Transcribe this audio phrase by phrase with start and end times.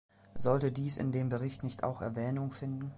[0.33, 2.89] Sollte dies in dem Bericht nicht auch Erwähnung finden?